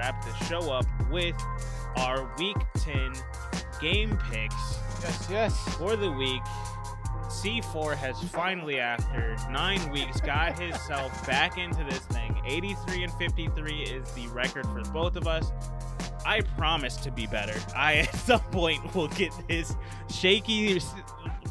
[0.00, 1.36] wrap the show up with
[1.96, 3.12] our Week 10
[3.82, 5.74] game picks Yes, yes.
[5.76, 6.42] for the week.
[7.28, 12.40] C4 has finally, after nine weeks, got himself back into this thing.
[12.46, 15.52] 83 and 53 is the record for both of us.
[16.24, 17.58] I promise to be better.
[17.76, 19.76] I, at some point, will get this
[20.10, 20.80] shaky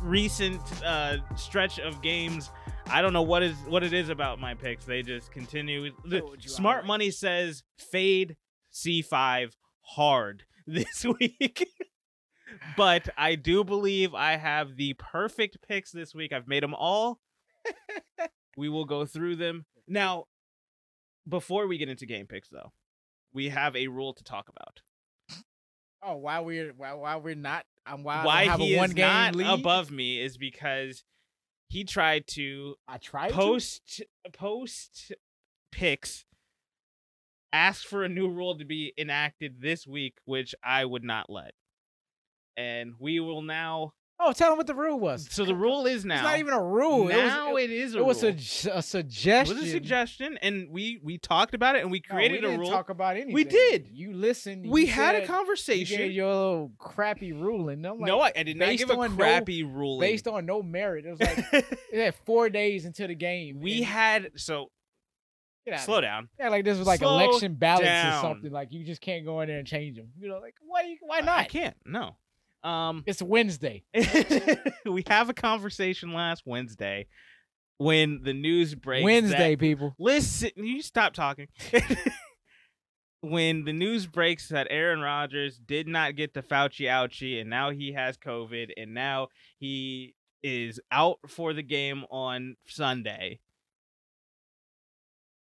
[0.02, 2.49] recent uh, stretch of games.
[2.91, 4.85] I don't know what is what it is about my picks.
[4.85, 5.91] They just continue.
[6.39, 8.35] Smart money says fade
[8.73, 11.67] C5 hard this week.
[12.76, 16.34] but I do believe I have the perfect picks this week.
[16.34, 17.20] I've made them all.
[18.57, 19.65] we will go through them.
[19.87, 20.26] Now,
[21.27, 22.71] before we get into game picks though,
[23.34, 24.82] we have a rule to talk about.
[26.01, 27.65] Oh, why we're why, why we're not?
[27.85, 29.60] Um, why, Why have he a one is game not lead?
[29.60, 31.04] above me is because
[31.70, 34.01] he tried to I tried post
[34.34, 35.13] post
[35.71, 36.26] picks
[37.53, 41.53] ask for a new rule to be enacted this week which i would not let
[42.57, 43.98] and we will now To.
[44.21, 45.27] Oh, tell him what the rule was.
[45.31, 47.05] so the rule is now It's not even a rule.
[47.05, 49.57] now it it is was, a it, it was a, a It suggestion.
[49.57, 52.41] was a suggestion and we we talked about it and we No, created we a
[52.51, 53.34] didn't rule Talk about anything.
[53.34, 53.87] We did.
[53.93, 54.70] You listened.
[54.70, 57.81] we you had a said- You conversation gave your little crappy ruling.
[57.81, 60.61] Like, no I, I did not give a on no- crappy ruling based on no
[60.61, 61.05] merit.
[61.05, 61.37] It was like
[61.93, 63.61] it had four days into the game.
[63.61, 64.69] we had so
[65.78, 68.17] slow down Yeah, like this was like Slow election ballots down.
[68.17, 68.51] or something.
[68.51, 70.09] Like you just can't go in there and change them.
[70.19, 70.81] You know, like why?
[70.81, 72.17] you- Why i can't no
[72.63, 73.84] um It's Wednesday.
[74.85, 77.07] we have a conversation last Wednesday
[77.78, 79.03] when the news breaks.
[79.06, 79.95] Wednesday, That, people.
[80.00, 81.47] listen, you stop talking.
[83.22, 87.69] when the news breaks that Aaron Rodgers did not get the Fauci ouchie and now
[87.72, 93.39] he has COVID and now he is out for the game on Sunday.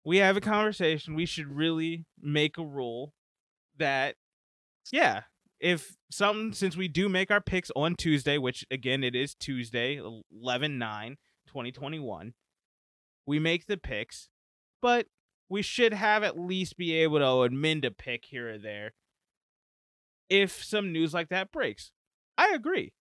[0.04, 1.14] We have a conversation.
[1.14, 3.12] We should really make a rule
[3.78, 4.16] that,
[4.90, 5.22] yeah,
[5.60, 10.00] if something since we do make our picks on Tuesday, which again it is Tuesday,
[10.40, 12.34] 11 9, 2021,
[13.26, 14.28] we make the picks,
[14.80, 15.06] but
[15.48, 18.92] we should have at least be able to amend a pick here or there
[20.28, 21.92] if some news like that breaks.
[22.36, 22.92] I agree.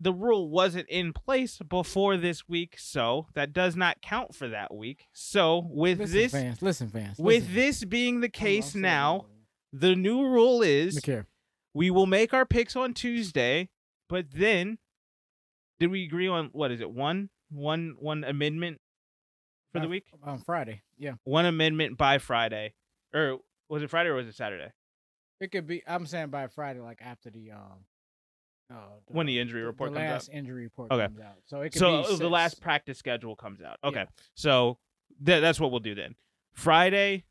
[0.00, 4.72] The rule wasn't in place before this week, so that does not count for that
[4.72, 5.06] week.
[5.12, 6.62] So with Listen, this fans.
[6.62, 7.18] Listen, fans.
[7.18, 7.54] with listen.
[7.54, 9.26] this being the case now.
[9.72, 11.26] The new rule is here.
[11.74, 13.68] we will make our picks on Tuesday,
[14.08, 14.78] but then
[15.78, 16.90] did we agree on what is it?
[16.90, 18.80] One one one amendment
[19.72, 20.06] for the Uh, week?
[20.22, 20.82] on Friday.
[20.96, 22.74] Yeah, One amendment by Friday.
[23.14, 24.72] Or was it Friday or was it Saturday?
[25.40, 25.82] it could be.
[25.86, 27.84] I'm saying by Friday, like after the um,
[28.70, 28.74] uh,
[29.06, 30.12] When the injury report the comes out.
[30.14, 31.04] last injury report Okay.
[31.06, 31.36] comes out.
[31.46, 33.78] So it could So be uh, the last practice schedule comes out.
[33.84, 34.00] Okay.
[34.00, 34.06] Yeah.
[34.34, 34.78] So
[35.24, 36.16] th- that's what we'll do then.
[36.54, 37.24] Friday,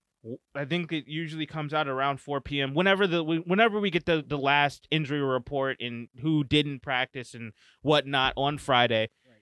[0.55, 2.73] I think it usually comes out around 4 p.m.
[2.73, 7.53] Whenever the whenever we get the the last injury report and who didn't practice and
[7.81, 9.41] whatnot on Friday, Right.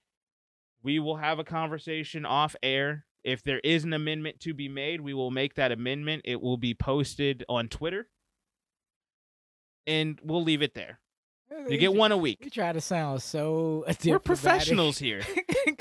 [0.83, 3.05] we will have a conversation off air.
[3.23, 6.21] If there is an amendment to be made, we will make that amendment.
[6.25, 8.07] It will be posted on Twitter,
[9.87, 10.99] and we'll leave it there.
[11.69, 12.39] You get one a week.
[12.43, 13.85] You try to sound so.
[14.05, 15.21] We're professionals here.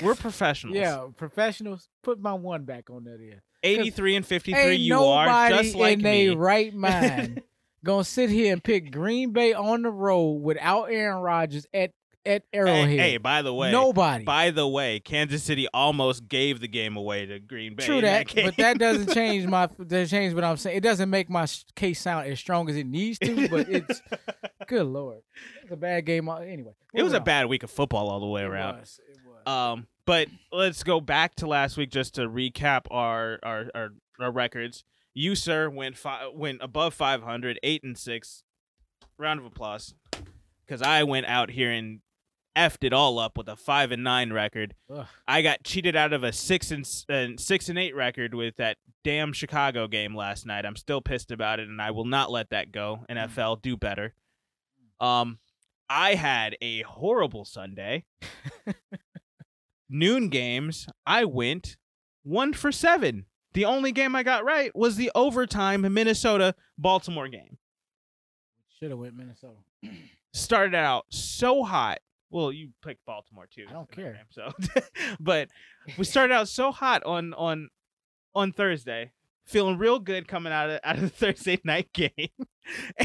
[0.01, 0.75] We're professionals.
[0.77, 1.89] Yeah, professionals.
[2.03, 3.41] Put my one back on that here.
[3.65, 6.27] 83 and 53 Ain't you are just like in me.
[6.27, 7.41] their right mind
[7.83, 11.91] gonna sit here and pick Green Bay on the road without Aaron Rodgers at
[12.27, 12.99] at hey, Arrowhead.
[12.99, 14.23] hey, by the way, nobody.
[14.23, 17.85] by the way, Kansas City almost gave the game away to Green Bay.
[17.85, 18.45] True that, game.
[18.47, 20.77] but that doesn't change my doesn't change what I'm saying.
[20.77, 21.45] It doesn't make my
[21.75, 23.47] case sound as strong as it needs to.
[23.47, 24.01] But it's
[24.67, 25.19] good lord,
[25.61, 26.27] it's a bad game.
[26.27, 28.79] Anyway, it was a bad week of football all the way It around.
[28.79, 29.53] was, it was.
[29.53, 34.31] Um, but let's go back to last week just to recap our our our, our
[34.31, 34.83] records.
[35.13, 38.43] You sir went fi- went above 500, 8 and 6.
[39.17, 39.95] Round of applause.
[40.67, 42.01] Cuz I went out here and
[42.55, 44.75] effed it all up with a 5 and 9 record.
[44.89, 45.05] Ugh.
[45.27, 48.77] I got cheated out of a 6 and uh, 6 and 8 record with that
[49.03, 50.65] damn Chicago game last night.
[50.65, 53.05] I'm still pissed about it and I will not let that go.
[53.09, 54.13] NFL do better.
[54.99, 55.39] Um
[55.89, 58.05] I had a horrible Sunday
[59.97, 61.77] noon games, I went
[62.23, 63.25] one for seven.
[63.53, 67.57] The only game I got right was the overtime Minnesota Baltimore game.
[68.77, 69.57] Should have went Minnesota.
[70.33, 71.99] Started out so hot.
[72.29, 73.65] Well, you picked Baltimore too.
[73.69, 74.13] I don't care.
[74.13, 74.51] game, so,
[75.21, 75.47] but
[75.97, 77.69] we started out so hot on on
[78.33, 79.11] on Thursday,
[79.45, 82.29] feeling real good coming out of out of the Thursday night game,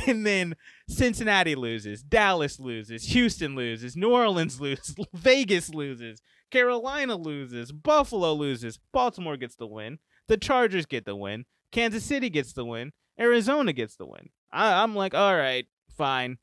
[0.07, 0.57] and then
[0.89, 8.79] Cincinnati loses, Dallas loses, Houston loses, New Orleans loses, Vegas loses, Carolina loses, Buffalo loses,
[8.93, 9.99] Baltimore gets the win,
[10.29, 12.93] the Chargers get the win, Kansas City gets the win.
[13.19, 14.31] Arizona gets the win.
[14.51, 15.67] I, I'm like, all right,
[15.97, 16.39] fine.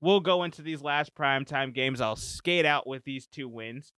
[0.00, 2.00] We'll go into these last primetime games.
[2.00, 3.92] I'll skate out with these two wins.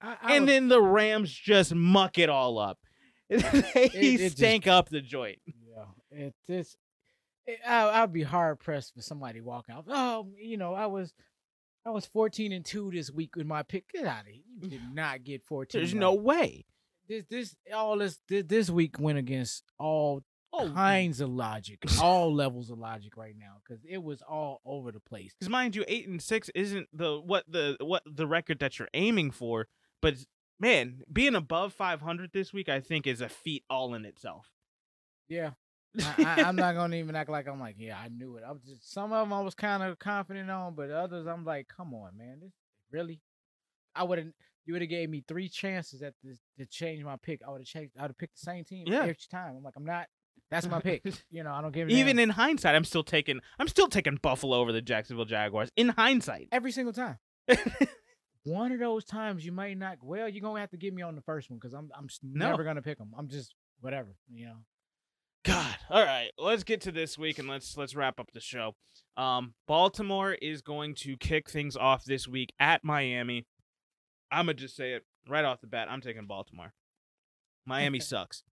[0.00, 2.78] I, and then the Rams just muck it all up.
[3.74, 5.38] they it just- stank up the joint.
[5.46, 6.76] Yeah, it just.
[7.46, 9.84] It, I, I'd be hard pressed for somebody walking out.
[9.88, 11.12] Oh, you know, I was,
[11.84, 13.88] I was fourteen and two this week with my pick.
[13.92, 14.42] Get out of here!
[14.60, 15.80] You did not get fourteen.
[15.80, 16.64] There's no way.
[17.08, 20.22] this this all this this, this week went against all
[20.54, 20.74] Oh, mm.
[20.74, 25.00] kinds of logic, all levels of logic right now because it was all over the
[25.00, 25.32] place.
[25.32, 28.88] because mind you, eight and six isn't the what the what the record that you're
[28.92, 29.66] aiming for.
[30.02, 30.16] But
[30.62, 34.50] man, being above 500 this week, I think, is a feat all in itself.
[35.28, 35.50] Yeah,
[36.18, 38.44] I, I'm not gonna even act like I'm like, yeah, I knew it.
[38.46, 41.44] I was just some of them I was kind of confident on, but others I'm
[41.44, 42.52] like, come on, man, this
[42.90, 43.20] really.
[43.94, 44.34] I wouldn't.
[44.64, 47.40] You would have gave me three chances at this to change my pick.
[47.46, 47.92] I would have changed.
[47.98, 49.06] I would have picked the same team Yeah.
[49.06, 49.54] each time.
[49.56, 50.06] I'm like, I'm not.
[50.50, 51.02] That's my pick.
[51.30, 54.16] You know, I don't give a Even in hindsight, I'm still taking I'm still taking
[54.16, 55.70] Buffalo over the Jacksonville Jaguars.
[55.76, 57.18] In hindsight, every single time.
[58.44, 59.98] one of those times you might not.
[60.02, 62.50] Well, you're gonna have to get me on the first one because I'm I'm No.
[62.50, 63.12] never gonna pick them.
[63.16, 64.16] I'm just whatever.
[64.32, 64.56] You know.
[65.44, 65.76] God.
[65.90, 68.76] All right, let's get to this week and let's let's wrap up the show.
[69.16, 73.46] Um, Baltimore is going to kick things off this week at Miami.
[74.30, 75.88] I'm gonna just say it right off the bat.
[75.90, 76.72] I'm taking Baltimore.
[77.66, 78.44] Miami sucks.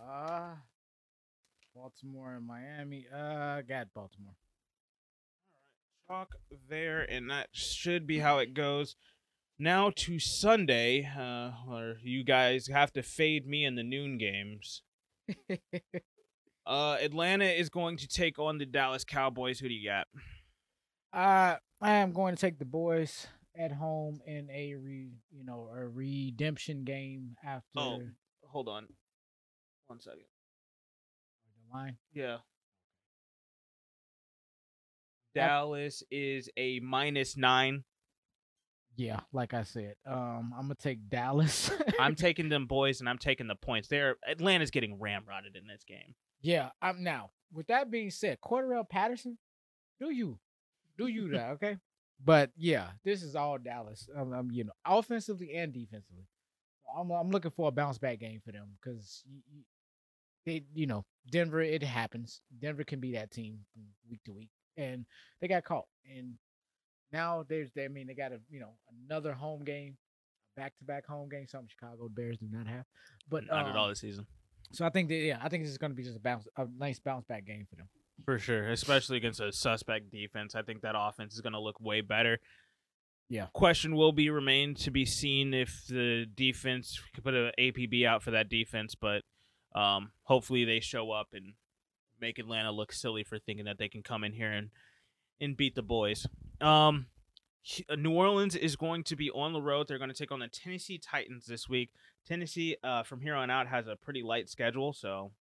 [0.00, 0.54] Uh
[1.74, 3.06] Baltimore and Miami.
[3.14, 4.34] Uh, got Baltimore.
[6.12, 6.36] Chalk
[6.68, 8.96] there, and that should be how it goes.
[9.58, 14.82] Now to Sunday, uh, where you guys have to fade me in the noon games.
[16.64, 19.58] Uh, Atlanta is going to take on the Dallas Cowboys.
[19.58, 20.06] Who do you got?
[21.12, 23.26] uh, I am going to take the boys
[23.58, 28.02] at home in a re, you know, a redemption game after Oh.
[28.44, 28.86] Hold on,
[29.88, 30.20] one second.
[31.68, 31.96] the line.
[32.14, 32.36] Yeah.
[35.34, 37.84] Dallas is a minus nine.
[38.96, 41.70] Yeah, like I said, um, I'm gonna take Dallas.
[41.98, 43.88] I'm taking them boys, and I'm taking the points.
[43.88, 46.14] They're Atlanta's getting ramrodded in this game.
[46.42, 47.30] yeah, I'm now.
[47.54, 49.38] With that being said, Cordarrelle Patterson,
[50.00, 50.38] do you,
[50.98, 51.76] do you that okay?
[52.24, 54.08] But yeah, this is all Dallas.
[54.16, 56.26] Um, um, you know, offensively and defensively.
[56.96, 59.24] I'm I'm looking for a bounce back game for them because
[60.44, 61.62] they, you know, Denver.
[61.62, 62.42] It happens.
[62.60, 65.04] Denver can be that team from week to week, and
[65.40, 65.86] they got caught.
[66.16, 66.34] And
[67.12, 68.74] now there's, I mean, they got a, you know,
[69.06, 69.96] another home game,
[70.56, 71.46] back to back home game.
[71.46, 72.84] Something Chicago Bears do not have.
[73.28, 74.26] But Not at um, all this season.
[74.72, 76.48] So I think that yeah, I think this is going to be just a bounce,
[76.56, 77.88] a nice bounce back game for them.
[78.24, 80.54] For sure, especially against a suspect defense.
[80.54, 82.38] I think that offense is going to look way better.
[83.28, 83.46] Yeah.
[83.54, 88.22] Question will be remain to be seen if the defense could put an APB out
[88.22, 89.22] for that defense, but
[89.74, 91.54] um, hopefully they show up and
[92.22, 94.70] make Atlanta look silly for thinking that they can come in here and
[95.40, 96.26] and beat the boys.
[96.60, 97.06] Um,
[97.96, 99.88] New Orleans is going to be on the road.
[99.88, 101.90] They're going to take on the Tennessee Titans this week.
[102.26, 105.32] Tennessee, uh, from here on out, has a pretty light schedule, so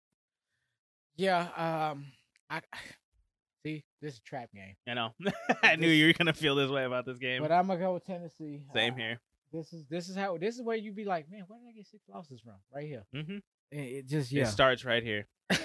[1.16, 2.08] Yeah, um,
[2.50, 2.62] I
[3.64, 5.14] see this is a trap game, I know
[5.64, 7.42] I knew you were going to feel this way about this game.
[7.44, 8.62] but I'm gonna go with Tennessee.
[8.74, 9.20] Same Uh, here.
[9.54, 11.74] This is this is how this is where you'd be like, man, where did I
[11.74, 12.56] get six losses from?
[12.74, 13.04] Right here.
[13.16, 13.38] Mm-hmm.
[13.72, 15.28] It, just It starts right here.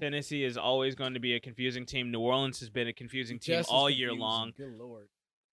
[0.00, 2.10] Tennessee is always going to be a confusing team.
[2.10, 4.52] New Orleans has been a confusing team all year long.
[4.56, 5.08] Good lord.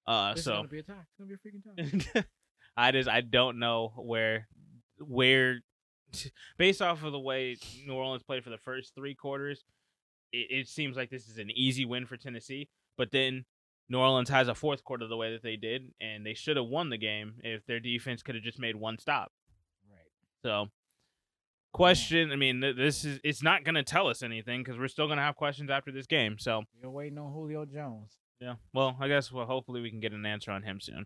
[0.07, 0.93] Uh, is so gonna be a tie.
[1.01, 2.25] It's gonna be a freaking tie.
[2.77, 4.47] I just I don't know where
[4.99, 5.61] where
[6.57, 9.63] based off of the way New Orleans played for the first three quarters,
[10.31, 12.69] it, it seems like this is an easy win for Tennessee.
[12.97, 13.45] But then
[13.89, 16.67] New Orleans has a fourth quarter the way that they did, and they should have
[16.67, 19.31] won the game if their defense could have just made one stop.
[19.89, 19.99] right.
[20.43, 20.67] So,
[21.75, 22.31] question.
[22.31, 25.17] I mean, this is it's not going to tell us anything because we're still going
[25.17, 26.37] to have questions after this game.
[26.39, 28.13] So, You're waiting on Julio Jones.
[28.39, 28.55] yeah.
[28.73, 31.05] Well, I guess well, hopefully we can get an answer on him soon.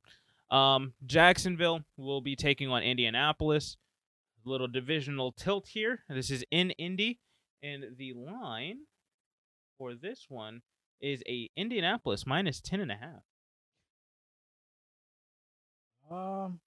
[0.51, 3.77] Um, Jacksonville will be taking on Indianapolis.
[4.45, 6.03] Little divisional tilt here.
[6.07, 7.19] This is in Indy,
[7.61, 8.81] and the line
[9.77, 10.61] for this one
[11.01, 13.23] is a Indianapolis minus ten and a half.
[16.11, 16.59] Um,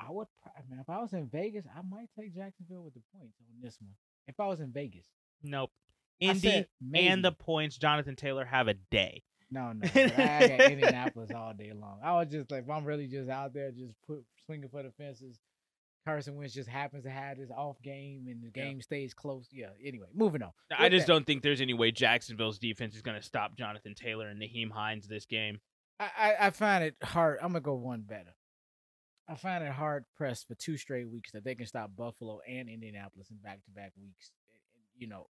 [0.00, 0.28] I would.
[0.58, 3.62] I mean, if I was in Vegas, I might take Jacksonville with the points on
[3.62, 3.92] this one.
[4.26, 5.06] If I was in Vegas,
[5.42, 5.70] Nope.
[6.20, 7.78] Indy and the points.
[7.78, 9.22] Jonathan Taylor have a day.
[9.50, 9.88] No, no.
[9.94, 12.00] I got Indianapolis all day long.
[12.02, 14.90] I was just like, if I'm really just out there, just put swinging for the
[14.90, 15.38] fences.
[16.04, 18.64] Carson Wentz just happens to have this off game, and the Yeah.
[18.66, 19.48] game stays close.
[19.52, 19.68] Yeah.
[19.84, 20.50] Anyway, moving on.
[20.76, 23.94] I just that, don't think there's any way Jacksonville's defense is going to stop Jonathan
[23.94, 25.60] Taylor and Nyheim Hines this game.
[26.00, 27.38] I, I I find it hard.
[27.42, 28.34] I'm gonna go one better.
[29.28, 32.68] I find it hard pressed for two straight weeks that they can stop Buffalo and
[32.68, 34.30] Indianapolis in back to back weeks.
[34.96, 35.26] You know,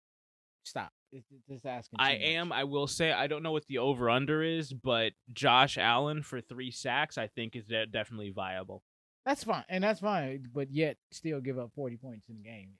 [0.63, 0.91] stop.
[1.11, 1.99] It's, it's just asking.
[1.99, 2.21] I much.
[2.21, 2.51] am.
[2.51, 6.41] I will say I don't know what the over under is, but Josh Allen for
[6.41, 8.83] three sacks I think is de- definitely viable.
[9.25, 12.71] That's fine, and that's fine, but yet still give up forty points in the game.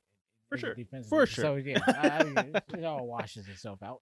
[0.50, 0.76] For eh, sure.
[0.76, 1.44] defensive For sure.
[1.44, 4.02] So yeah, I, I it all washes itself out.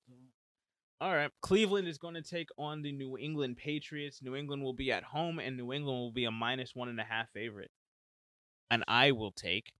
[1.01, 1.31] All right.
[1.41, 4.21] Cleveland is going to take on the New England Patriots.
[4.21, 6.99] New England will be at home, and New England will be a minus one and
[6.99, 7.71] a half favorite.
[8.71, 9.73] And I will take.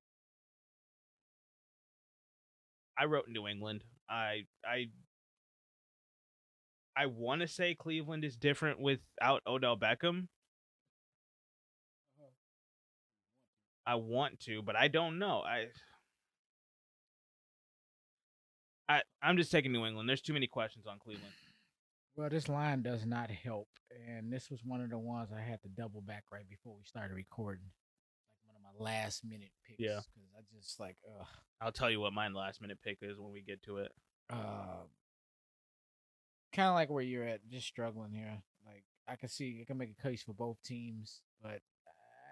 [2.98, 3.84] I wrote New England.
[4.10, 4.90] I I
[6.96, 10.28] I want to say Cleveland is different without Odell Beckham.
[12.18, 12.30] Uh-huh.
[13.86, 15.42] I want to, but I don't know.
[15.42, 15.68] I
[18.98, 20.08] I I'm just taking New England.
[20.08, 21.34] There's too many questions on Cleveland.
[22.16, 23.68] Well, this line does not help,
[24.08, 26.84] and this was one of the ones I had to double back right before we
[26.86, 27.64] started recording,
[28.46, 29.80] like one of my last minute picks.
[29.80, 30.00] Yeah.
[30.14, 31.26] because I just like, ugh,
[31.60, 33.92] I'll tell you what my last minute pick is when we get to it.
[34.30, 34.84] uh,
[36.54, 38.44] kind of like where you're at, just struggling here.
[38.66, 41.62] Like I can see, I can make a case for both teams, but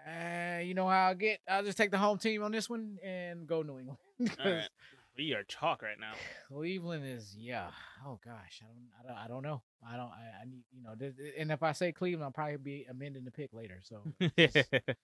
[0.08, 1.40] uh, you know how I get.
[1.48, 3.98] I'll just take the home team on this one and go New England.
[4.44, 4.68] All right.
[5.16, 6.14] We are chalk right now.
[6.48, 7.68] Cleveland is yeah.
[8.06, 9.62] Oh gosh, I don't, I don't, I don't know.
[9.86, 10.10] I don't.
[10.10, 10.94] I, I need, you know,
[11.38, 13.80] and if I say Cleveland, I'll probably be amending the pick later.
[13.82, 14.02] So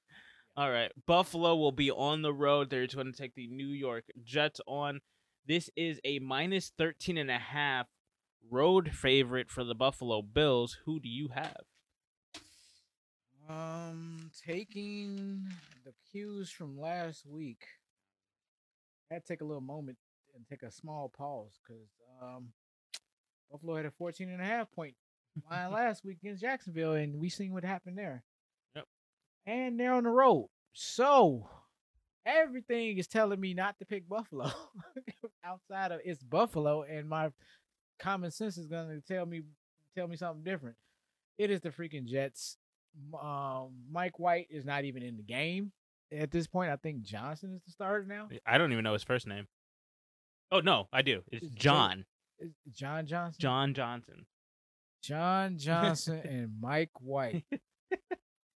[0.57, 0.91] All right.
[1.07, 2.69] Buffalo will be on the road.
[2.69, 5.01] They're going to take the New York Jets on.
[5.47, 7.87] This is a minus 13 and a half
[8.51, 10.79] road favorite for the Buffalo Bills.
[10.85, 11.63] Who do you have?
[13.49, 15.47] Um, taking
[15.85, 17.65] the cues from last week,
[19.11, 19.97] I had to take a little moment
[20.35, 21.89] and take a small pause because
[22.23, 22.49] um,
[23.51, 24.95] Buffalo had a 14 and a half point
[25.51, 28.23] line last week against Jacksonville, and we seen what happened there.
[28.75, 28.85] Yep.
[29.47, 31.49] And they're on the road, so
[32.27, 34.51] everything is telling me not to pick Buffalo.
[35.45, 37.31] Outside of it's Buffalo, and my
[37.99, 39.43] common sense is gonna tell me
[39.97, 40.77] tell me something different.
[41.39, 42.57] It is the freaking Jets.
[43.21, 45.73] Um, Mike White is not even in the game
[46.13, 46.71] at this point.
[46.71, 48.29] I think Johnson is the starter now.
[48.47, 49.47] I don't even know his first name.
[50.51, 51.23] Oh, no, I do.
[51.31, 52.05] It's John.
[52.39, 53.41] Is John Johnson.
[53.41, 54.27] John Johnson.
[55.03, 57.45] John Johnson and Mike White.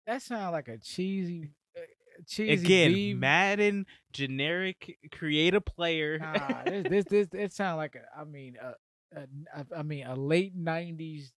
[0.06, 1.80] That sounds like a cheesy, uh,
[2.26, 2.52] cheesy.
[2.52, 6.18] Again, Madden, generic, create a player.
[6.18, 8.20] Nah, this this this it sounds like a.
[8.20, 11.30] I mean, a, a, I mean a late '90s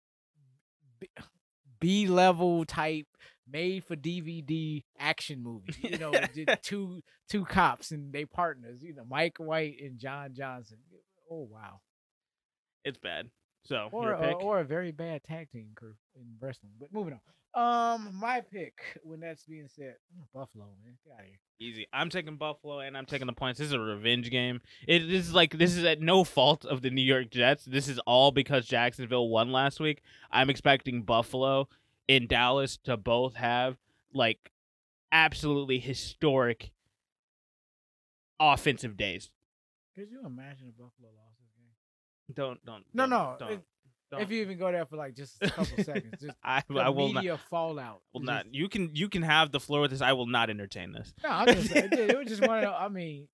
[1.79, 3.07] B level type
[3.53, 5.73] made for DVD action movie.
[5.81, 6.11] You know,
[6.63, 8.83] two two cops and they partners.
[8.83, 10.79] You know, Mike White and John Johnson.
[11.31, 11.79] Oh wow.
[12.83, 13.29] it's bad.
[13.65, 14.43] So, Or pick?
[14.43, 16.73] or a very bad tag team crew in wrestling.
[16.79, 17.19] But moving on.
[17.55, 21.37] Um, my pick when that's being said, mm, Buffalo man, get out of here.
[21.59, 21.87] Easy.
[21.93, 23.59] I'm taking Buffalo and I'm taking the points.
[23.59, 24.59] This is a revenge game.
[24.87, 27.63] It this is like this is at no fault of the New York Jets.
[27.63, 30.01] This is all because Jacksonville won last week.
[30.31, 31.69] I'm expecting Buffalo
[32.09, 33.77] and Dallas to both have
[34.13, 34.51] like
[35.11, 36.71] absolutely historic
[38.39, 39.29] offensive days.
[39.95, 42.35] Could you imagine if Buffalo lost this game?
[42.35, 43.35] Don't don't No, no.
[43.39, 43.59] Don't, if-
[44.11, 44.21] don't.
[44.21, 46.89] If you even go there for like just a couple seconds, just I, the I
[46.89, 48.01] will not media fallout.
[48.13, 48.53] will Just- not.
[48.53, 50.01] You can you can have the floor with this.
[50.01, 51.13] I will not entertain this.
[51.23, 53.27] No, I'm just saying, it was just one of I mean,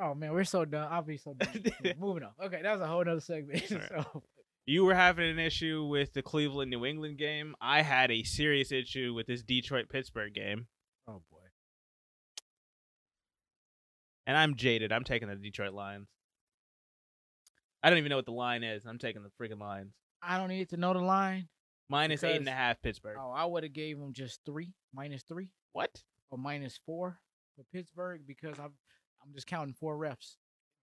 [0.00, 0.88] oh man, we're so done.
[0.90, 1.62] I'll be so done.
[1.98, 2.30] Moving on.
[2.42, 3.70] Okay, that was a whole nother segment.
[3.70, 3.82] Right.
[3.90, 4.22] so
[4.66, 7.54] You were having an issue with the Cleveland New England game.
[7.60, 10.66] I had a serious issue with this Detroit Pittsburgh game.
[11.08, 11.38] oh boy.
[14.26, 14.92] And I'm jaded.
[14.92, 16.08] I'm taking the Detroit Lions.
[17.82, 18.86] I don't even know what the line is.
[18.86, 19.92] I'm taking the freaking Lions.
[20.22, 21.48] I don't need to know the line.
[21.88, 23.16] Minus eight and a Because- half Pittsburgh.
[23.20, 26.02] Oh, I would have gave them just three, minus three, What?
[26.30, 27.18] or minus four
[27.56, 28.72] for Pittsburgh because I'm
[29.24, 30.36] I'm just counting four refs.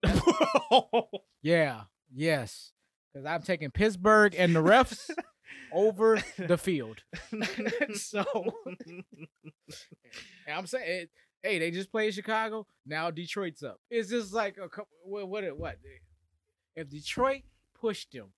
[1.41, 1.83] Yeah,
[2.13, 2.73] yes,
[3.13, 5.09] because I'm taking Pittsburgh and the refs
[5.73, 7.03] over the field.
[7.93, 8.25] so
[8.65, 9.03] and
[10.47, 11.05] I'm saying, eh,
[11.43, 12.65] hey, they just played Chicago.
[12.85, 13.79] Now Detroit's up.
[13.89, 14.87] It's just like a couple.
[15.03, 15.27] What?
[15.27, 15.43] What?
[15.57, 15.77] what
[16.75, 17.41] if Detroit
[17.79, 18.31] pushed them,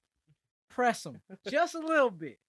[0.69, 2.39] press them just a little bit,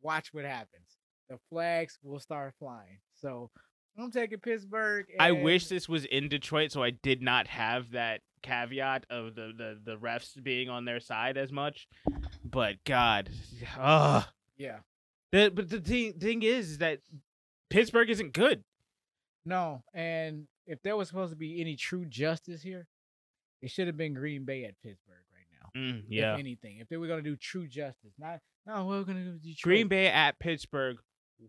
[0.00, 0.98] watch what happens.
[1.28, 2.98] The flags will start flying.
[3.14, 3.50] So
[3.98, 5.06] I'm taking Pittsburgh.
[5.18, 9.52] I wish this was in Detroit so I did not have that caveat of the,
[9.56, 11.88] the, the refs being on their side as much.
[12.44, 13.30] But God.
[13.78, 14.24] Ugh.
[14.56, 14.78] Yeah.
[15.32, 17.00] The, but the thing, thing is, is that
[17.68, 18.64] Pittsburgh isn't good.
[19.46, 22.86] No, and if there was supposed to be any true justice here,
[23.62, 25.80] it should have been Green Bay at Pittsburgh right now.
[25.80, 26.34] Mm, yeah.
[26.34, 29.62] If anything, if they were gonna do true justice, not no, we're gonna do Detroit.
[29.62, 30.98] Green Bay at Pittsburgh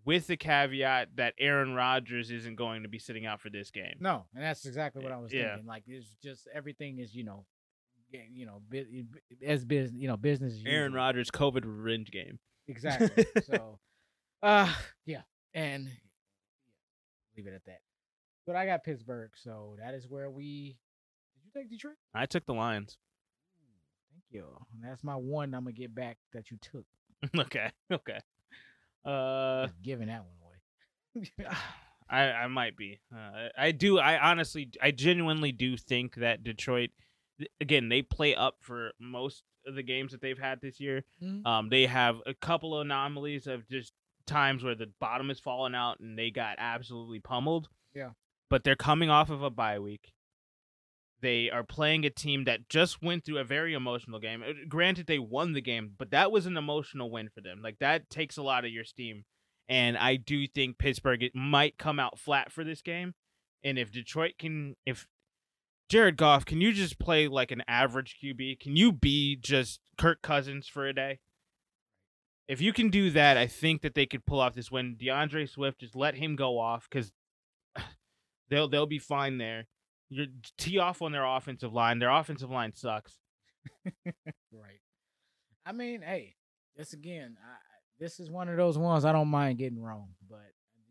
[0.05, 3.95] with the caveat that Aaron Rodgers isn't going to be sitting out for this game.
[3.99, 5.49] No, and that's exactly what I was Yeah.
[5.55, 5.67] thinking.
[5.67, 7.45] Like it's just everything is you know,
[8.11, 8.61] you know,
[9.45, 10.61] as business, you know, business.
[10.65, 10.93] Aaron.
[10.93, 12.39] Rodgers COVID revenge game.
[12.67, 13.25] Exactly.
[13.43, 13.79] so,
[14.41, 14.73] uh,
[15.05, 15.21] yeah,
[15.53, 15.87] and
[17.35, 17.79] leave it at that.
[18.47, 20.77] But I got Pittsburgh, so that is where we.
[21.35, 21.95] Did you take Detroit?
[22.13, 22.97] I took the Lions.
[24.11, 24.45] Thank you.
[24.73, 25.53] And that's my one.
[25.53, 26.85] I'm gonna get back that you took.
[27.37, 27.69] okay.
[27.91, 28.19] Okay.
[29.05, 31.49] Uh Just giving that one away.
[32.09, 32.99] I I might be.
[33.15, 33.97] Uh, I do.
[33.99, 36.89] I honestly, I genuinely do think that Detroit,
[37.61, 41.03] again, they play up for most of the games that they've had this year.
[41.23, 41.45] Mhm.
[41.45, 43.93] Um, they have a couple of anomalies of just
[44.25, 47.69] times where the bottom has fallen out and they got absolutely pummeled.
[47.93, 48.11] Yeah.
[48.49, 50.11] But they're coming off of a bye week.
[51.21, 54.43] They are playing a team that just went through a very emotional game.
[54.43, 57.61] Uh, Granted, they won the game, but that was an emotional win for them.
[57.63, 59.25] Like that takes a lot of your steam.
[59.69, 63.13] And I do think Pittsburgh it might come out flat for this game.
[63.63, 65.07] And if Detroit can, if
[65.87, 68.59] Jared Goff, can you just play like an average QB?
[68.59, 71.19] Can you be just Kirk Cousins for a day?
[72.47, 74.97] If you can do that, I think that they could pull off this win.
[74.97, 77.13] D'Andre Swift, just let him go off because
[78.49, 79.67] they'll they'll be fine there.
[80.13, 80.27] You
[80.57, 81.97] tee off on their offensive line.
[81.99, 83.17] Their offensive line sucks.
[83.85, 84.81] right.
[85.65, 86.35] I mean, hey,
[86.75, 87.37] this again.
[87.43, 87.57] I, I-
[87.99, 90.39] this is one of those ones I don't mind getting wrong, but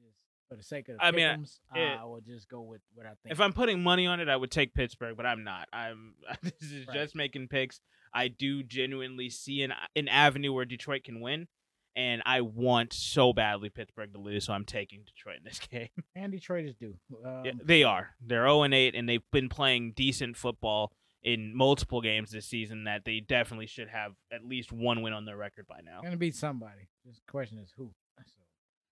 [0.00, 0.14] just
[0.48, 3.04] for the sake of the I mean, pick'ems, it- I will just go with what
[3.04, 3.32] I think.
[3.32, 5.66] If I'm putting money on it, I would take Pittsburgh, but I'm not.
[5.72, 6.94] I'm this is Right.
[6.94, 7.80] just making picks.
[8.14, 11.48] I do genuinely see an an avenue where Detroit can win,
[11.96, 15.88] and I want so badly Pittsburgh to lose, so I'm taking Detroit in this game.
[16.14, 16.94] and Detroit is due.
[17.24, 18.10] Um, Yeah, they are.
[18.24, 22.84] They're 0 and 8, and they've been playing decent football in multiple games this season.
[22.84, 26.00] That they definitely should have at least one win on their record by now.
[26.02, 26.88] gonna beat somebody.
[27.06, 27.92] Just the question is who.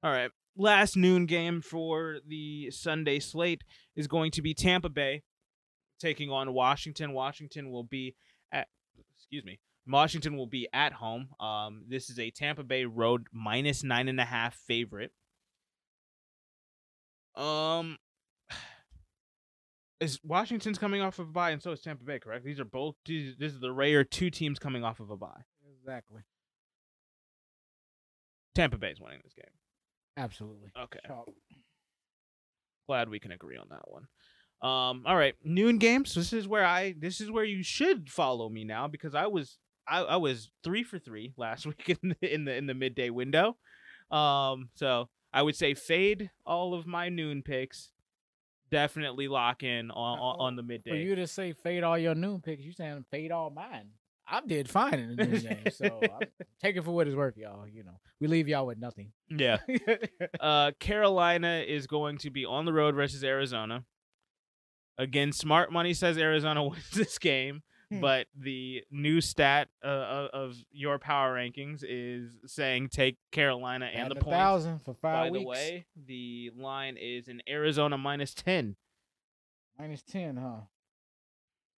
[0.02, 0.30] All right.
[0.56, 3.62] Last noon game for the Sunday slate
[3.96, 5.22] is going to be Tampa Bay
[6.00, 7.12] taking on Washington.
[7.12, 8.14] Washington will be
[8.52, 8.68] at
[9.16, 9.58] excuse me.
[9.88, 11.29] Washington will be at home.
[11.40, 15.12] Um, this is a Tampa Bay road minus nine and a half favorite.
[17.35, 17.96] Um,
[20.01, 22.18] is Washington's coming off of a bye, and so is Tampa Bay.
[22.18, 22.44] Correct?
[22.44, 22.96] These are both.
[23.07, 25.42] These, this is the rare two teams coming off of a bye.
[25.81, 26.22] exactly.
[28.55, 29.44] Tampa Bay's winning this game.
[30.16, 30.72] Absolutely.
[30.77, 30.98] Okay.
[32.88, 34.09] Glad we can agree on that one.
[34.61, 36.14] Um, all right, noon games.
[36.14, 36.94] This is where I.
[36.98, 40.83] This is where you should follow me now because I was I, I was three
[40.83, 43.57] for three last week in the in the in the midday window.
[44.11, 47.90] Um, so I would say fade all of my noon picks.
[48.70, 51.03] Definitely lock in on on, on the For midday.
[51.03, 53.90] you to say fade all your noon picks, you saying fade all mine.
[54.31, 56.29] I did fine in the noon game, so I'm,
[56.61, 57.66] take it for what it's worth, y'all.
[57.66, 59.12] You know, we leave y'all with nothing.
[59.31, 59.59] yeah.
[60.40, 63.85] Uh, Carolina is going to be on the road versus Arizona.
[64.98, 67.62] Again, smart money says Arizona wins this game.
[67.90, 68.01] Hmm.
[68.01, 74.11] but the new stat uh, of- of your power rankings is saying take Carolina and
[74.11, 74.37] the Adding points.
[74.37, 78.77] thousand for By five the way, the line is in Arizona minus ten.
[79.79, 80.61] minus ten, huh?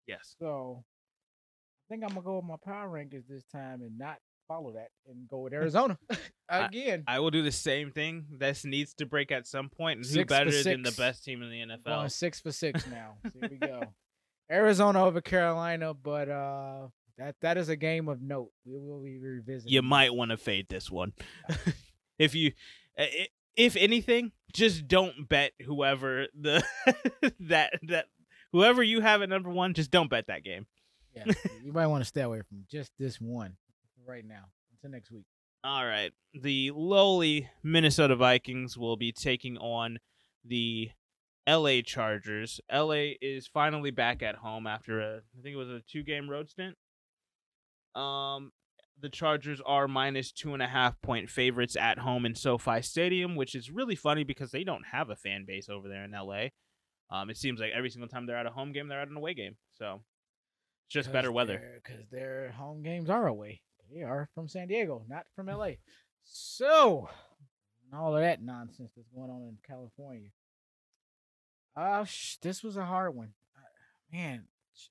[0.06, 0.34] Yes.
[0.40, 4.18] So I think I'm gonna go with my power rankings this time and not
[4.48, 5.96] follow that and go with Arizona
[6.48, 7.04] again.
[7.06, 8.26] I will do the same thing.
[8.32, 11.50] This needs to break at some point, and who better than the best team in
[11.50, 11.84] the NFL?
[11.84, 13.14] Going six for six now.
[13.24, 13.82] So here we go.
[14.50, 18.50] Arizona over Carolina, but uh that that is a game of note.
[18.64, 19.72] We will be revisiting.
[19.72, 21.12] You might want to fade this one.
[22.18, 22.52] if you,
[22.98, 23.04] uh,
[23.56, 26.64] if anything, just don't bet whoever the
[27.40, 28.06] that that
[28.52, 29.74] whoever you have at number one.
[29.74, 30.66] Just don't bet that game.
[31.14, 31.24] Yeah,
[31.62, 33.56] you might want to stay away from just this one
[34.06, 35.26] right now until next week.
[35.62, 36.12] All right.
[36.32, 39.98] The lowly Minnesota Vikings will be taking on
[40.44, 40.90] the
[41.48, 42.60] LA Chargers.
[42.72, 46.28] LA is finally back at home after a I think it was a two game
[46.28, 46.76] road stint.
[47.94, 48.52] Um
[49.00, 53.34] the Chargers are minus two and a half point favorites at home in SoFi Stadium,
[53.34, 56.48] which is really funny because they don't have a fan base over there in LA.
[57.10, 59.16] Um, it seems like every single time they're at a home game, they're at an
[59.16, 59.56] away game.
[59.72, 60.02] So
[60.86, 61.80] it's just better weather.
[61.82, 63.62] because their home games are away.
[63.92, 65.70] They are from San Diego, not from LA.
[66.22, 67.08] So,
[67.92, 70.28] all of that nonsense that's going on in California.
[71.76, 73.60] Uh, sh- this was a hard one, uh,
[74.16, 74.44] man.
[74.76, 74.90] ch-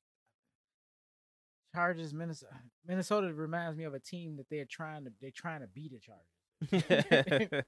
[1.73, 2.53] Chargers, Minnesota.
[2.87, 5.99] Minnesota reminds me of a team that they're trying to they're trying to beat the
[5.99, 7.63] Chargers.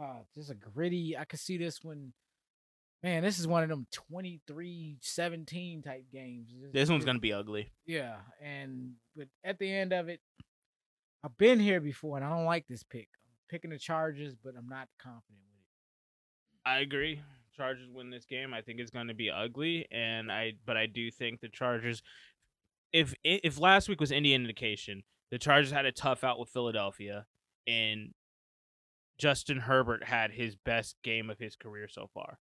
[0.00, 1.16] uh, just a gritty.
[1.16, 2.12] I could see this one.
[3.02, 3.86] Man, this is one of them
[4.48, 6.48] 23-17 type games.
[6.58, 7.70] Just- this one's gonna be ugly.
[7.84, 10.20] yeah, and but at the end of it,
[11.22, 13.08] I've been here before, and I don't like this pick.
[13.26, 15.40] I'm picking the Chargers, but I'm not confident.
[16.66, 17.20] I agree.
[17.56, 18.52] Chargers win this game.
[18.52, 22.02] I think it's going to be ugly, and I but I do think the Chargers.
[22.92, 27.26] If if last week was any indication, the Chargers had a tough out with Philadelphia,
[27.66, 28.12] and
[29.18, 32.38] Justin Herbert had his best game of his career so far.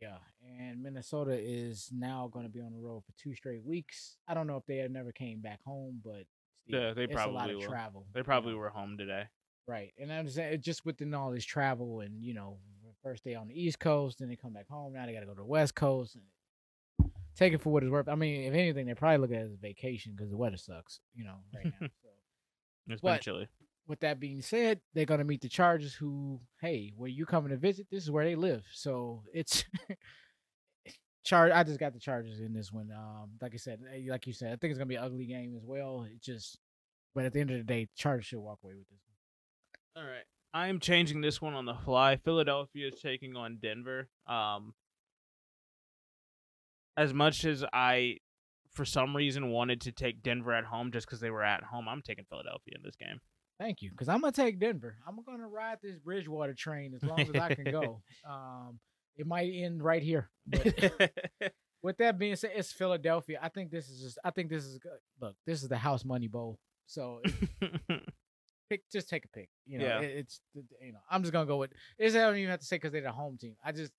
[0.00, 0.16] Yeah,
[0.58, 4.16] and Minnesota is now going to be on the road for two straight weeks.
[4.26, 6.24] I don't know if they have never came back home, but
[6.66, 7.68] still, Yeah, they it's a lot probably of will.
[7.68, 8.06] travel.
[8.14, 8.58] They you probably know.
[8.58, 9.24] were home today.
[9.68, 9.92] right.
[9.98, 12.56] And I'm saying just within all this travel, and you know,
[13.02, 14.92] first day on the East Coast, then they come back home.
[14.92, 16.16] Now they got to go to the West Coast.
[16.16, 16.24] And
[17.36, 18.08] take it for what it's worth.
[18.08, 20.56] I mean, if anything, they probably look at it as a vacation because the weather
[20.56, 21.00] sucks.
[21.14, 21.88] You know, right now.
[22.02, 22.08] so.
[22.88, 23.48] It's been chilly.
[23.86, 27.56] with that being said, they're gonna meet the Chargers, who, hey, where you coming to
[27.56, 27.86] visit?
[27.90, 28.64] This is where they live.
[28.72, 29.64] So it's
[31.24, 31.52] Char.
[31.52, 32.90] I just got the Chargers in this one.
[32.96, 35.26] Um, like I said, eh, like you said, I think it's gonna be an ugly
[35.26, 36.06] game as well.
[36.10, 36.58] It just,
[37.14, 39.00] but at the end of the day, Chargers should walk away with this.
[39.94, 40.04] one.
[40.04, 40.24] All right.
[40.52, 42.16] I am changing this one on the fly.
[42.16, 44.08] Philadelphia is taking on Denver.
[44.26, 44.74] Um
[46.96, 48.18] as much as I
[48.72, 51.88] for some reason wanted to take Denver at home just because they were at home,
[51.88, 53.20] I'm taking Philadelphia in this game.
[53.58, 54.96] Thank you, because I'm gonna take Denver.
[55.06, 58.00] I'm gonna ride this Bridgewater train as long as I can go.
[58.28, 58.78] Um,
[59.16, 60.30] it might end right here.
[60.46, 60.92] But
[61.82, 63.38] with that being said, it's Philadelphia.
[63.42, 64.18] I think this is just.
[64.24, 64.98] I think this is good.
[65.20, 66.58] Look, this is the house money bowl.
[66.86, 67.20] So
[68.70, 69.50] pick just take a pick.
[69.66, 70.00] You know, Yeah.
[70.00, 70.40] it- it's
[70.80, 71.72] you know I'm just gonna go with.
[71.98, 73.56] This I don't even have to say because they're the home team.
[73.62, 73.92] I just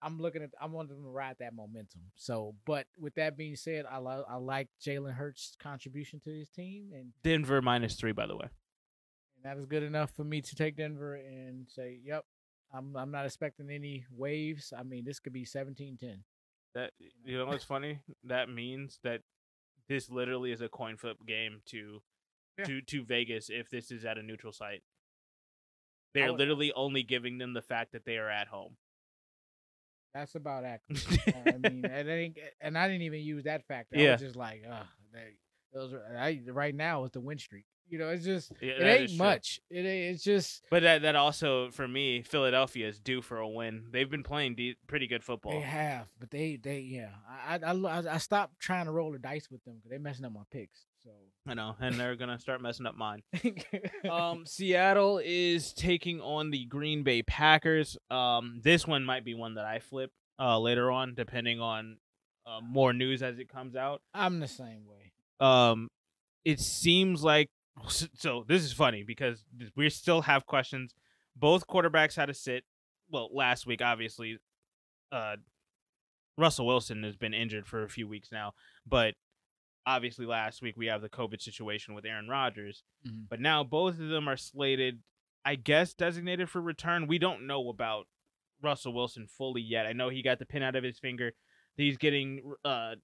[0.00, 2.02] I'm looking at I want them to ride that momentum.
[2.14, 6.48] So, but with that being said, I like I like Jalen Hurts' contribution to his
[6.50, 8.48] team, and, Denver minus three, by the way.
[9.36, 12.24] and that is good enough for me to take Denver and say, yep.
[12.72, 14.72] I'm I'm not expecting any waves.
[14.76, 16.24] I mean, this could be 17-10.
[16.74, 16.92] That
[17.24, 18.00] you know what's funny?
[18.24, 19.22] That means that
[19.88, 22.02] this literally is a coin flip game to
[22.58, 22.64] Yeah.
[22.66, 24.82] to to Vegas if this is at a neutral site.
[26.14, 28.76] They are literally only giving them the fact that they are at home.
[30.14, 31.04] That's about accurate.
[31.44, 33.96] I mean, and, I and I didn't even use that factor.
[33.96, 34.12] I Yeah.
[34.12, 35.32] was just like, uh, they,
[35.72, 37.64] those are I, right now it's the win streak.
[37.88, 39.26] You know, it's just Yeah, it ain't is true.
[39.26, 39.60] much.
[39.70, 40.14] It ain't.
[40.14, 43.86] It's just But that that also for me, Philadelphia is due for a win.
[43.90, 45.52] They've been playing de- pretty good football.
[45.52, 47.10] they have, but they they yeah.
[47.28, 50.24] I I I, I stopped trying to roll the dice with them because they're messing
[50.24, 50.86] up my picks.
[51.04, 51.10] So
[51.46, 53.22] I know, and they're gonna start messing up mine.
[54.10, 57.96] Um, Seattle is taking on the Green Bay Packers.
[58.10, 61.98] Um, this one might be one that I flip uh later on, depending on
[62.46, 64.02] uh, more news as it comes out.
[64.12, 65.12] I'm the same way.
[65.40, 65.88] Um,
[66.44, 67.48] it seems like
[67.88, 68.44] so.
[68.46, 69.44] This is funny because
[69.76, 70.94] we still have questions.
[71.36, 72.64] Both quarterbacks had to sit.
[73.10, 74.38] Well, last week, obviously,
[75.12, 75.36] uh,
[76.38, 78.52] Russell Wilson has been injured for a few weeks now,
[78.86, 79.14] but
[79.86, 82.82] obviously last week we have the COVID situation with Aaron Rodgers.
[83.06, 83.28] Mhm.
[83.28, 85.02] But now both of them are slated,
[85.44, 87.06] I guess, designated for return.
[87.06, 88.06] We don't know about
[88.62, 89.86] Russell Wilson fully yet.
[89.86, 91.32] I know he got the pin out of his finger.
[91.76, 92.94] He's getting uh,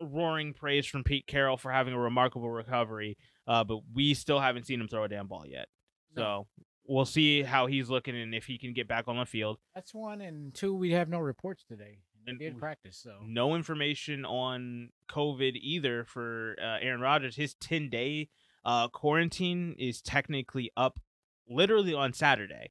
[0.00, 3.16] roaring praise from Pete Carroll for having a remarkable recovery,
[3.46, 5.68] uh, but we still haven't seen him throw a damn ball yet.
[6.14, 6.22] No.
[6.56, 9.58] So we'll see how he's looking and if he can get back on the field.
[9.74, 10.74] That's one and two.
[10.74, 11.98] We have no reports today.
[12.26, 17.36] And we- practice, so No information on COVID either for uh, Aaron Rodgers.
[17.36, 18.28] His 10 day
[18.64, 21.00] uh, quarantine is technically up
[21.48, 22.70] literally on Saturday.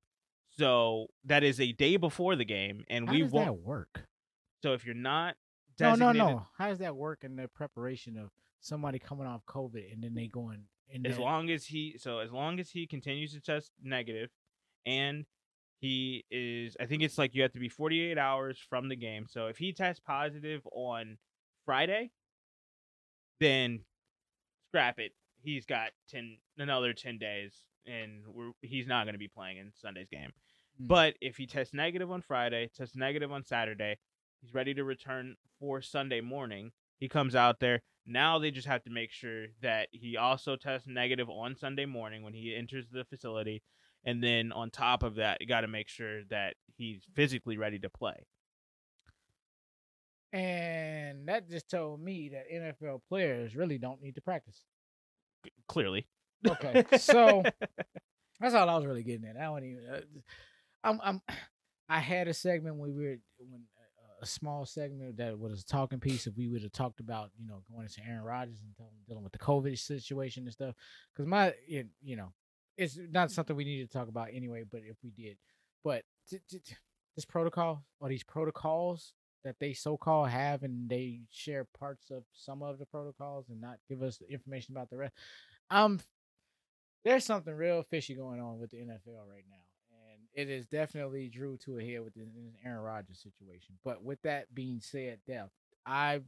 [0.57, 2.83] So that is a day before the game.
[2.89, 3.47] And how we does won't.
[3.47, 4.07] that work?
[4.63, 5.35] So if you're not
[5.79, 6.45] No, no, no.
[6.57, 10.27] How does that work in the preparation of somebody coming off COVID and then they
[10.27, 14.29] going in as long as he so as long as he continues to test negative
[14.85, 15.25] and
[15.81, 19.25] he is i think it's like you have to be 48 hours from the game.
[19.27, 21.17] So if he tests positive on
[21.65, 22.11] friday
[23.39, 23.81] then
[24.69, 25.11] scrap it.
[25.41, 27.53] He's got 10 another 10 days
[27.85, 30.31] and we're, he's not going to be playing in sunday's game.
[30.81, 30.87] Mm.
[30.87, 33.97] but if he tests negative on friday tests negative on saturday
[34.39, 36.71] he's ready to return for sunday morning.
[37.01, 37.81] He comes out there.
[38.05, 42.21] Now they just have to make sure that he also tests negative on Sunday morning
[42.21, 43.63] when he enters the facility.
[44.03, 47.79] And then on top of that, you got to make sure that he's physically ready
[47.79, 48.25] to play.
[50.33, 54.63] And that just told me that NFL players really don't need to practice.
[55.45, 56.07] C- Clearly.
[56.47, 57.43] Okay, so
[58.39, 59.37] that's all I was really getting at.
[59.37, 59.85] I don't even.
[59.93, 60.01] Uh,
[60.83, 60.99] I'm.
[61.03, 61.21] I'm.
[61.89, 65.65] I had a segment when we were when uh, a small segment that was a
[65.65, 66.25] talking piece.
[66.25, 67.31] If we would have talked about
[72.77, 74.63] it's not something we need to talk about anyway.
[74.69, 75.37] But if we did,
[75.83, 76.59] but t- t-
[77.15, 82.23] this protocol or these protocols that they so called have and they share parts of
[82.33, 85.13] some of the protocols and not give us information about the rest.
[85.69, 85.99] I'm
[87.03, 91.29] there's something real fishy going on with the NFL right now, and it is definitely
[91.29, 92.27] drew to a head with the
[92.63, 93.75] Aaron Rodgers situation.
[93.83, 95.49] But with that being said, Def,
[95.85, 96.21] I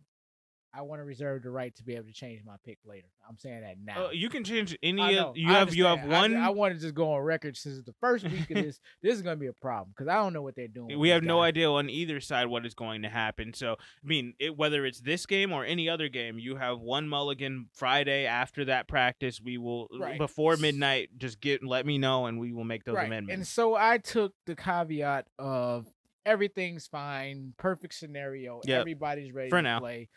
[0.75, 3.07] I want to reserve the right to be able to change my pick later.
[3.29, 4.07] I'm saying that now.
[4.07, 5.01] Uh, you can change any.
[5.01, 6.35] I of you I have you have one.
[6.35, 8.79] I, I want to just go on record since the first week of this.
[9.03, 10.97] this is going to be a problem because I don't know what they're doing.
[10.97, 13.53] we have no idea on either side what is going to happen.
[13.53, 17.07] So, I mean, it, whether it's this game or any other game, you have one
[17.07, 19.39] mulligan Friday after that practice.
[19.39, 20.17] We will Right.
[20.17, 21.09] before midnight.
[21.17, 23.11] Just get let me know, and we will make those right.
[23.29, 25.87] And so I took the caveat of
[26.25, 28.79] everything's fine, perfect scenario, Yep.
[28.81, 29.79] everybody's ready For to now.
[29.79, 30.09] play,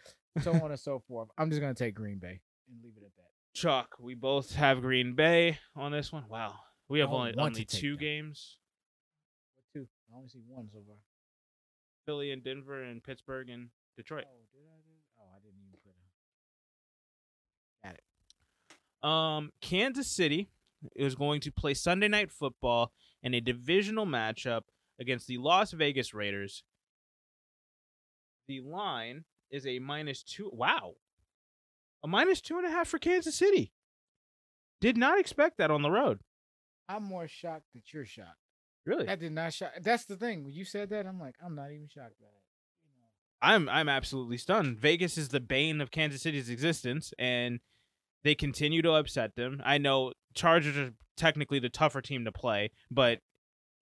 [0.42, 1.28] so on and so forth.
[1.38, 3.30] I'm just going to take Green Bay and leave it at that.
[3.54, 6.24] Chuck, we both have Green Bay on this one.
[6.28, 6.54] Wow,
[6.88, 8.00] we have only only two them.
[8.00, 8.58] games:
[9.54, 9.88] What two?
[10.12, 10.96] I only see one so far.
[12.04, 14.24] Philly and Denver, and Pittsburgh and Detroit.
[14.26, 14.92] Oh, did I do?
[15.18, 16.04] Oh, I didn't even put it.
[17.84, 19.08] Got it.
[19.08, 20.50] Um, Kansas City
[20.94, 24.62] is going to play Sunday night football in a divisional matchup
[25.00, 26.62] against the Las Vegas Raiders.
[28.48, 30.50] The line is a minus two.
[30.52, 30.94] Wow,
[32.02, 33.72] a minus two and a half for Kansas City.
[34.80, 36.20] Did not expect that on the road.
[36.88, 38.38] I'm more shocked that you're shocked.
[38.84, 39.72] Really, That did not shock.
[39.82, 40.44] That's the thing.
[40.44, 43.46] When you said that, I'm like, I'm not even shocked by that.
[43.46, 44.78] I'm I'm absolutely stunned.
[44.78, 47.60] Vegas is the bane of Kansas City's existence, and
[48.24, 49.60] they continue to upset them.
[49.64, 53.18] I know Chargers are technically the tougher team to play, but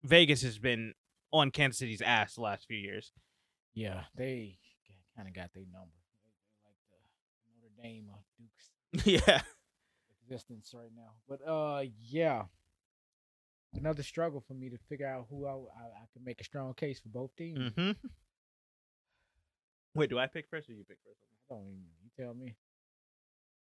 [0.02, 0.94] Vegas has been
[1.32, 3.12] on Kansas City's ass the last few years.
[3.74, 4.58] Yeah, they
[5.16, 5.94] kind of got their number.
[6.64, 9.42] They, they like the Notre Dame of Duke's yeah,
[10.22, 11.12] existence right now.
[11.28, 12.44] But uh, yeah,
[13.74, 16.74] another struggle for me to figure out who I I, I can make a strong
[16.74, 17.58] case for both teams.
[17.58, 17.92] Mm-hmm.
[19.94, 21.20] Wait, do I pick first or you pick first?
[21.50, 21.84] I don't even.
[22.02, 22.56] You tell me.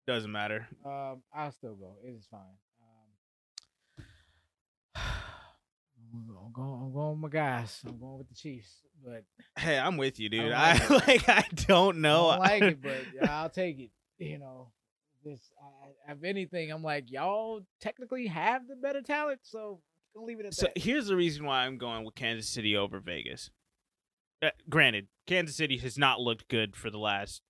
[0.05, 0.67] Doesn't matter.
[0.85, 1.95] Um, I'll still go.
[2.03, 2.41] It is fine.
[4.95, 5.01] Um,
[6.13, 6.81] I'm going.
[6.81, 7.81] I'm going with my guys.
[7.85, 9.23] I'm going with the Chiefs, but
[9.57, 10.41] Hey, I'm with you, dude.
[10.51, 11.27] don't I like.
[11.29, 12.27] I don't know.
[12.27, 13.91] I like it, but I'll take it.
[14.17, 14.71] You know,
[15.23, 15.39] this.
[15.61, 19.81] I, if anything, I'm like y'all technically have the better talent, so
[20.15, 20.77] leave it at So that.
[20.81, 23.51] here's the reason why I'm going with Kansas City over Vegas.
[24.41, 27.41] Uh, granted, Kansas City has not looked good for the last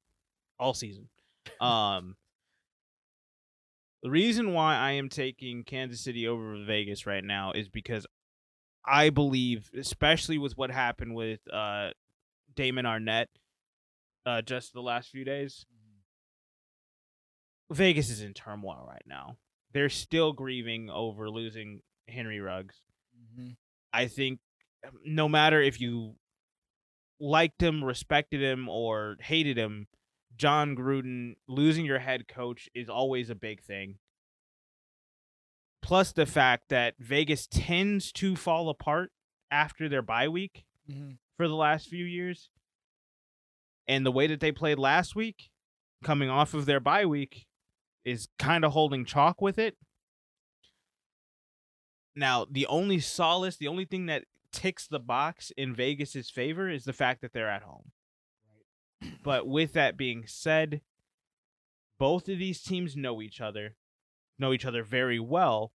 [0.60, 1.10] all season.
[1.62, 2.18] Um,
[4.04, 8.06] the reason why I am taking Kansas City over Vegas right now is because
[8.88, 11.90] I believe, especially with what happened with uh,
[12.56, 13.28] Damon Arnette
[14.26, 15.66] uh, just the last few days,
[17.72, 19.38] Vegas is in turmoil right now.
[19.74, 22.82] They're still grieving over losing Henry Ruggs.
[23.38, 23.58] Mhm.
[23.92, 24.40] I think
[25.04, 26.16] no matter if you
[27.20, 29.88] liked him, respected him, or hated him,
[30.38, 33.98] Jon Gruden losing your head coach is always a big thing.
[35.88, 39.14] Plus the fact that Vegas tends to fall apart
[39.50, 41.18] after their bye week Mhm.
[41.38, 42.50] for the last few years.
[43.88, 45.50] And the way that they played last week,
[46.04, 47.48] coming off of their bye week,
[48.04, 49.78] is kind of holding chalk with it.
[52.16, 56.84] Now, the only solace, the only thing that ticks the box in Vegas's favor is
[56.84, 57.94] the fact that they're at home.
[59.24, 60.82] But with that being said,
[61.98, 63.78] both of these teams know each other,
[64.38, 65.72] know each other very well.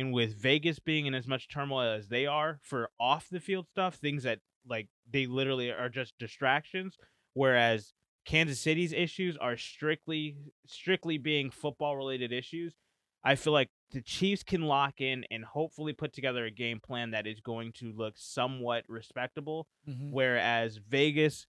[0.00, 3.68] And with Vegas being in as much turmoil as they are for off the field
[3.68, 6.96] stuff, things that like they literally are just distractions,
[7.34, 7.92] whereas
[8.24, 10.36] Kansas City's issues are strictly
[10.66, 12.74] strictly being football related issues.
[13.22, 17.10] I feel like the Chiefs can lock in and hopefully put together a game plan
[17.10, 20.12] that is going to look somewhat respectable Mhm.
[20.12, 21.46] whereas Vegas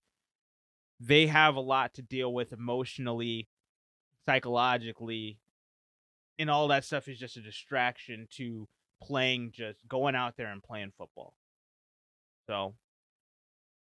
[1.00, 3.48] they have a lot to deal with emotionally,
[4.26, 5.38] psychologically,
[6.42, 8.68] and all that stuff is just a distraction to
[9.00, 11.34] playing just going out there and playing football.
[12.48, 12.74] So,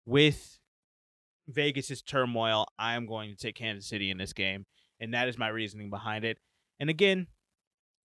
[0.05, 0.57] with
[1.49, 4.65] Vegas's turmoil, I am going to take Kansas City in this game,
[4.99, 6.37] and that is my reasoning behind it.
[6.79, 7.27] And again,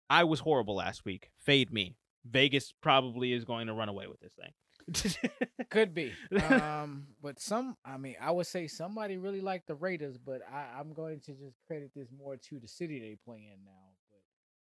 [0.09, 1.29] I was horrible last week.
[1.37, 1.97] Fade me.
[2.25, 5.29] Vegas probably is going to run away with this thing.
[5.69, 6.13] Could be.
[6.49, 10.79] Um, but some, I mean, I would say somebody really liked the Raiders, but I,
[10.79, 13.88] I'm going to just credit this more to the city they play in now.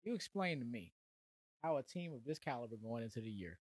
[0.07, 0.92] You explain to me
[1.64, 3.59] how a team of this caliber going into the year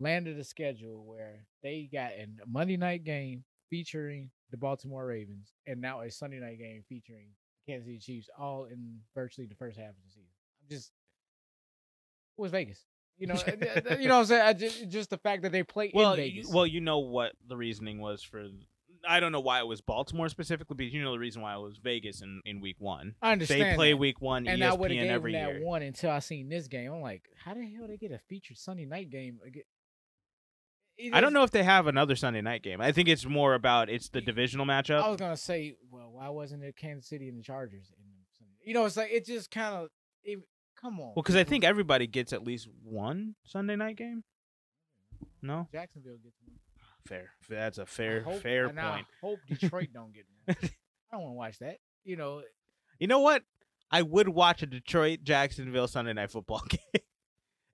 [0.00, 5.80] landed a schedule where they got a Monday night game featuring the Baltimore Ravens and
[5.80, 7.28] now a Sunday night game featuring
[7.64, 10.28] Kansas City Chiefs, all in virtually the first half of the season.
[10.62, 10.90] I'm just,
[12.36, 12.84] it was Vegas.
[13.16, 13.34] You know,
[14.00, 14.42] you know what I'm saying?
[14.42, 16.50] I just, just the fact that they play well, in you, Vegas.
[16.52, 18.48] well, you know what the reasoning was for
[19.08, 21.60] I don't know why it was Baltimore specifically, but you know the reason why it
[21.60, 23.14] was Vegas in, in week one.
[23.20, 23.62] I understand.
[23.62, 23.98] They play that.
[23.98, 25.64] week one and I would ESPN have every that year.
[25.64, 26.92] one until I seen this game.
[26.92, 29.40] I'm like, how the hell they get a featured Sunday night game?
[31.12, 32.80] I don't know if they have another Sunday night game.
[32.80, 35.02] I think it's more about it's the divisional matchup.
[35.02, 37.90] I was gonna say, well, why wasn't it Kansas City and the Chargers?
[37.96, 39.88] In the You know, it's like it just kind of.
[40.80, 41.12] Come on.
[41.14, 44.24] Well, because I think everybody gets at least one Sunday night game.
[45.40, 46.58] No, Jacksonville gets one.
[47.06, 47.30] Fair.
[47.48, 49.06] That's a fair hope- fair and I point.
[49.20, 50.26] hope Detroit don't get.
[50.48, 50.54] I
[51.12, 51.78] don't want to watch that.
[52.04, 52.42] You know,
[52.98, 53.42] You know what?
[53.90, 57.02] I would watch a Detroit Jacksonville Sunday night football game.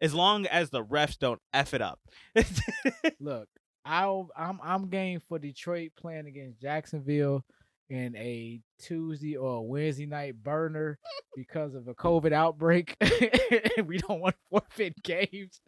[0.00, 2.00] As long as the refs don't f it up.
[3.20, 3.48] look,
[3.84, 7.44] I'll I'm I'm game for Detroit playing against Jacksonville
[7.90, 10.98] in a Tuesday or a Wednesday night burner
[11.34, 12.96] because of a COVID outbreak.
[13.86, 15.60] we don't want forfeit games.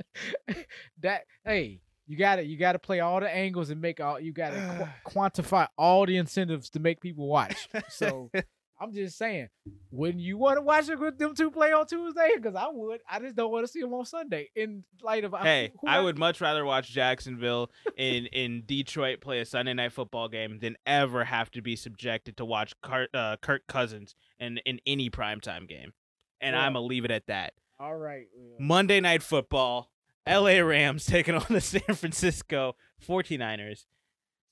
[1.02, 4.18] that hey, you got to You got to play all the angles and make all.
[4.18, 7.68] You got to qu- quantify all the incentives to make people watch.
[7.88, 8.30] So
[8.80, 9.48] I'm just saying,
[9.92, 12.30] wouldn't you want to watch them two play on Tuesday?
[12.34, 13.00] Because I would.
[13.08, 14.48] I just don't want to see them on Sunday.
[14.56, 19.38] In light of hey, I are- would much rather watch Jacksonville in in Detroit play
[19.38, 23.36] a Sunday night football game than ever have to be subjected to watch Kurt, uh,
[23.40, 25.92] Kirk Cousins in in any primetime game.
[26.40, 27.52] And I'm gonna leave it at that.
[27.78, 28.26] All right.
[28.34, 29.90] well, Monday night football,
[30.28, 33.86] LA Rams taking on the San Francisco 49ers.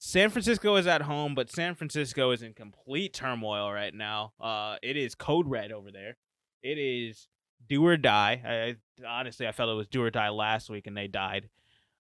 [0.01, 4.33] San Francisco is at home, but San Francisco is in complete turmoil right now.
[4.41, 6.17] Uh, it is code red over there.
[6.63, 7.29] It is
[7.69, 8.43] do or die.
[8.47, 8.77] I,
[9.07, 11.49] honestly I felt it was do or die last week and they died.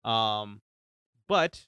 [0.04, 0.60] Um,
[1.28, 1.66] but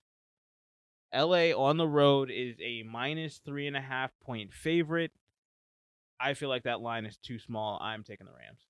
[1.13, 5.11] LA on the road is a minus three and a half point favorite.
[6.21, 7.79] I feel like that line is too small.
[7.81, 8.61] I'm taking the Rams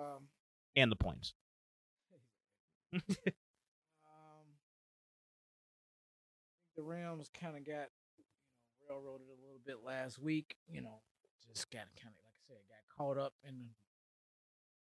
[0.00, 0.28] Um,
[0.74, 1.34] and the points.
[2.92, 4.46] Um,
[6.76, 10.56] the Rams kind of got you know railroaded a little bit last week.
[10.70, 11.00] You know,
[11.48, 13.68] just got kind of like I said, got caught up in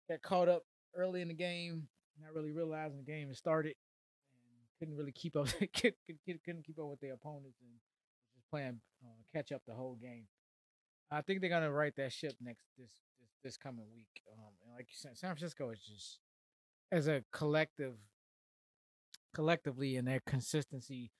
[0.08, 1.88] got caught up early in the game,
[2.20, 3.74] not really realizing the game had started,
[4.34, 5.48] and couldn't really keep up.
[5.74, 7.70] couldn't keep up with their opponents and
[8.34, 10.26] just playing uh, catch up the whole game.
[11.10, 14.22] I think they're gonna right that ship next this this, this coming week.
[14.32, 16.18] Um, and like you said, San Francisco is just
[16.92, 17.94] as a collective,
[19.35, 21.11] collectively in their consistency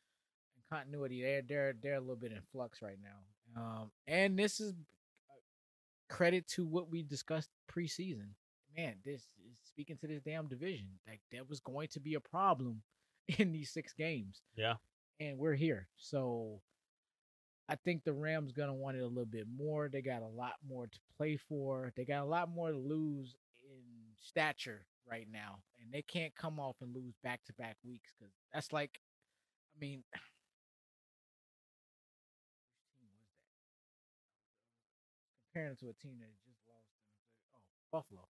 [0.57, 3.61] and continuity, they're they're they're a little bit in flux right now.
[3.61, 8.29] Um, and this is uh, credit to what we discussed preseason.
[8.77, 10.89] Man, this is speaking to this damn division.
[11.09, 12.83] Like that was going to be a problem
[13.39, 14.43] in these six games.
[14.57, 14.75] Yeah.
[15.19, 15.89] and we're here.
[15.97, 16.61] So
[17.69, 19.89] I think the Rams gonna want it a little bit more.
[19.89, 21.93] They got a lot more to play for.
[21.97, 23.83] They got a lot more to lose in
[24.21, 28.33] stature right now, and they can't come off and lose back to back weeks because
[28.53, 29.01] that's like,
[29.77, 30.23] I mean, which
[32.99, 33.47] team was that?
[35.53, 36.91] Comparing to a team that just lost.
[37.55, 38.29] Oh, Buffalo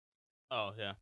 [0.52, 0.94] Oh yeah.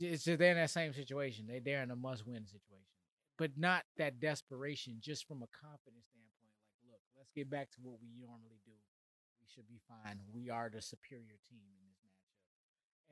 [0.00, 1.46] it's just they're in that same situation.
[1.46, 2.90] They they're in a must win situation,
[3.38, 4.98] but not that desperation.
[5.00, 8.76] Just from a confidence standpoint, like, look, let's get back to what we normally do.
[9.40, 10.18] We should be fine.
[10.32, 11.91] We are the superior team in this matchup,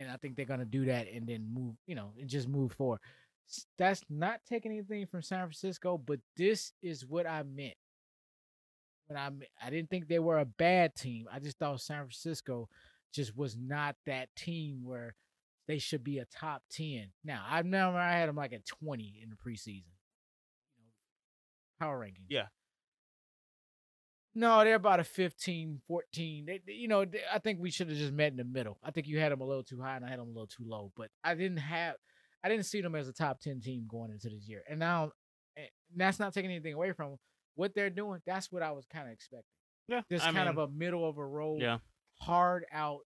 [0.00, 2.72] and I think they're gonna do that and then move, you know, and just move
[2.72, 3.00] forward.
[3.78, 7.74] That's not taking anything from San Francisco, but this is what I meant.
[9.06, 9.30] When I
[9.64, 11.26] I didn't think they were a bad team.
[11.30, 12.68] I just thought San Francisco
[13.12, 15.14] just was not that team where
[15.66, 17.12] they should be a top 10.
[17.24, 19.84] Now, I remember I had them like at 20 in the preseason.
[20.76, 22.24] You know, power ranking.
[22.28, 22.46] Yeah.
[24.34, 26.46] No, they're about a 15, 14.
[26.46, 28.78] They, they- you know, they- I think we should have just met in the middle.
[28.82, 30.46] I think you had them a little too high and I had them a little
[30.46, 31.96] too low, but I didn't have
[32.42, 34.62] I didn't see them as a top 10 team going into this year.
[34.68, 35.12] And now
[35.56, 37.18] eh, and that's not taking anything away from 'em.
[37.54, 38.20] what they're doing.
[38.24, 39.44] That's what I was kind of expecting.
[39.88, 40.02] Yeah.
[40.10, 41.78] Just I kind of a middle of a road yeah.
[42.20, 43.00] hard out,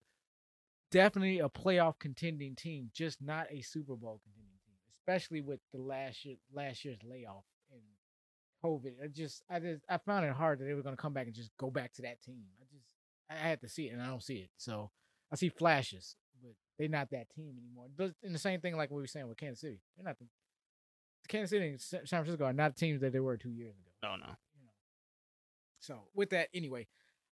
[0.90, 5.78] definitely a playoff contending team, just not a Super Bowl contending team, especially with the
[5.80, 7.44] last year last year's layoff
[8.64, 8.92] COVID.
[9.02, 11.34] I just I just I found it hard that they were gonna come back and
[11.34, 12.42] just go back to that team.
[12.60, 12.84] I just
[13.30, 14.50] I had to see it and I don't see it.
[14.56, 14.90] So
[15.32, 17.86] I see flashes, but they're not that team anymore.
[17.96, 19.80] But and the same thing like what we were saying with Kansas City.
[19.96, 20.26] They're not the
[21.28, 23.90] Kansas City and San Francisco are not teams that they were two years ago.
[24.02, 24.26] No, no.
[24.56, 24.72] You know.
[25.80, 26.86] So with that, anyway,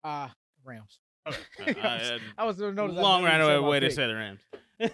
[0.05, 0.29] uh
[0.65, 0.99] Rams.
[1.27, 1.81] Okay.
[1.83, 4.41] I was- Uh, I was I long even said way to say the Rams.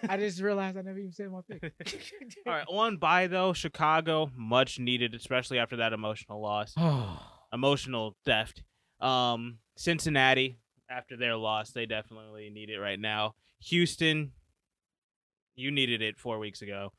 [0.08, 1.72] I just realized I never even said my pick.
[2.46, 6.74] All right, on bye though, Chicago much needed, especially after that emotional loss,
[7.52, 8.62] emotional theft.
[9.00, 10.58] Um, Cincinnati
[10.90, 13.34] after their loss, they definitely need it right now.
[13.60, 14.32] Houston,
[15.56, 16.92] you needed it four weeks ago.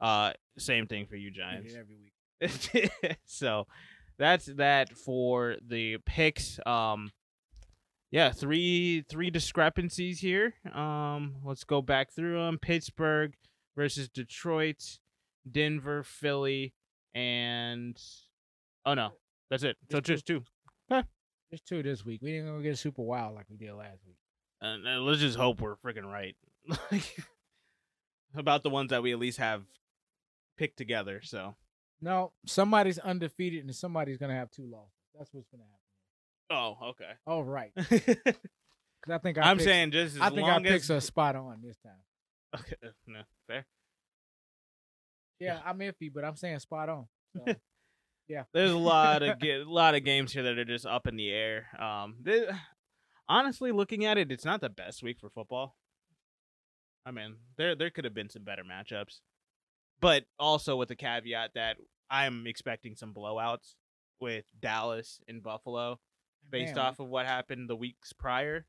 [0.00, 1.72] Uh, same thing for you, Giants.
[1.72, 3.16] do it every week.
[3.24, 3.66] so
[4.18, 6.58] that's that for the picks.
[6.66, 7.10] Um,
[8.14, 10.54] yeah, three three discrepancies here.
[10.72, 12.58] Um, let's go back through them.
[12.62, 13.34] Pittsburgh
[13.76, 15.00] versus Detroit,
[15.50, 16.74] Denver, Philly,
[17.12, 18.00] and
[18.86, 19.14] oh no,
[19.50, 19.78] that's it.
[19.90, 20.44] So Just two.
[20.88, 21.02] two.
[21.50, 22.20] Just two this week.
[22.22, 24.18] We didn't go get super wild like we did last week.
[24.60, 26.36] And uh, let's just hope we're freaking right.
[26.92, 27.16] Like
[28.36, 29.64] about the ones that we at least have
[30.56, 31.20] picked together.
[31.24, 31.56] So
[32.00, 34.92] No, somebody's undefeated and somebody's gonna have two losses.
[35.18, 35.83] That's what's gonna happen.
[36.50, 37.12] Oh okay.
[37.26, 37.72] Oh right.
[37.76, 40.90] 'Cause I think our I'm picks- saying just as I think our long picks as
[40.90, 42.60] are spot on this time.
[42.60, 43.66] okay, uh, no fair.
[45.40, 47.06] Yeah, I'm iffy, but I'm saying spot on.
[47.36, 47.54] So,
[48.54, 51.16] There's a lot of ga- a lot of games here that are just up in
[51.16, 51.66] the air.
[51.78, 52.48] Um, th-
[53.28, 55.76] honestly, looking at it, it's not the best week for football.
[57.04, 59.20] I mean, there there could have been some better matchups,
[60.00, 61.76] but also with the caveat that
[62.08, 63.74] I'm expecting some blowouts
[64.20, 65.98] with Dallas and Buffalo
[66.50, 68.66] based man, off of what happened the weeks prior.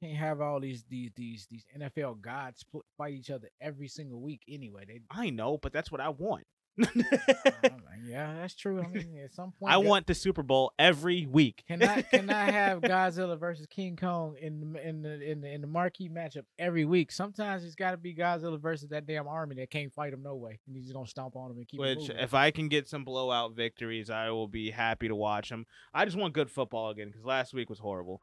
[0.00, 3.88] You can't have all these these these these NFL gods pl- fight each other every
[3.88, 4.84] single week anyway.
[4.86, 6.44] They, I know, but that's what I want.
[8.10, 8.82] Yeah, that's true.
[8.82, 11.62] I mean, at some point, I want the Super Bowl every week.
[11.68, 15.48] Can I can I have Godzilla versus King Kong in the in the in the,
[15.48, 17.12] in the marquee matchup every week?
[17.12, 20.34] Sometimes it's got to be Godzilla versus that damn army that can't fight him no
[20.34, 21.78] way, and he's just gonna stomp on him and keep.
[21.78, 22.18] it Which, moving.
[22.18, 25.64] if I can get some blowout victories, I will be happy to watch them.
[25.94, 28.22] I just want good football again because last week was horrible.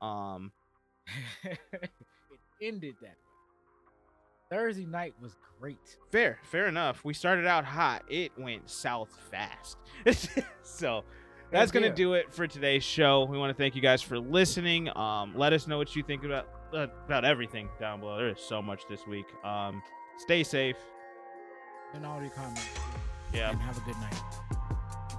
[0.00, 0.52] Um,
[1.44, 1.58] it
[2.62, 3.16] ended that.
[4.50, 5.96] Thursday night was great.
[6.10, 7.04] fair, fair enough.
[7.04, 8.02] We started out hot.
[8.08, 9.76] It went south fast.
[10.62, 11.04] so
[11.50, 12.10] that's gonna deal.
[12.10, 13.24] do it for today's show.
[13.24, 14.88] We want to thank you guys for listening.
[14.96, 18.16] Um, let us know what you think about uh, about everything down below.
[18.16, 19.26] There is so much this week.
[19.44, 19.82] Um,
[20.16, 20.76] stay safe.
[21.94, 22.66] In all your comments.
[23.34, 24.20] Yeah, And have a good night.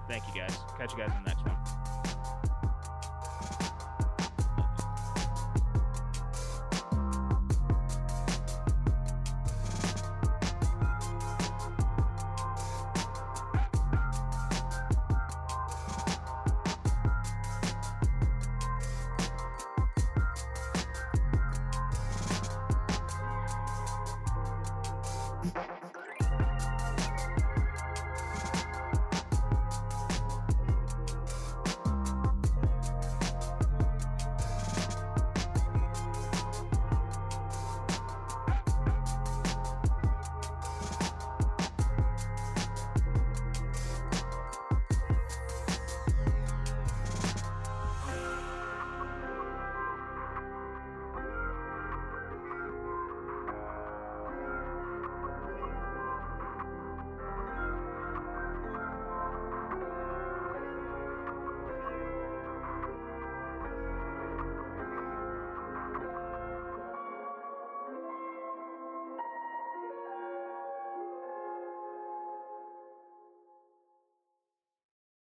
[0.08, 0.58] thank you guys.
[0.78, 1.79] Catch you guys in the next one.